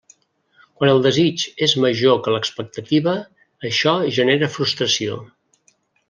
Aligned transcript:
Quan 0.77 0.91
el 0.93 1.01
desig 1.07 1.43
és 1.67 1.75
major 1.83 2.17
que 2.27 2.33
l'expectativa, 2.37 3.13
això 3.69 3.93
genera 4.19 4.49
frustració. 4.59 5.19